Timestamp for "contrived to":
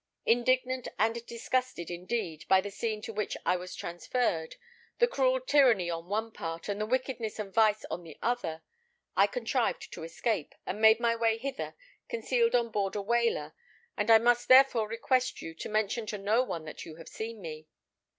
9.27-10.01